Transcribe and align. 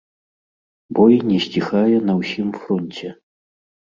Бой 0.99 1.15
не 1.31 1.39
сціхае 1.47 1.97
на 2.07 2.13
ўсім 2.21 2.47
фронце. 2.61 3.07